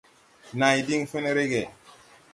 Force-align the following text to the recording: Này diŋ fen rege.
Này 0.61 0.77
diŋ 0.87 1.01
fen 1.11 1.25
rege. 1.37 1.63